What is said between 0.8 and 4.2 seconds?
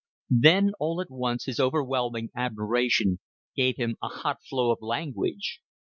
at once his overwhelming admiration gave him a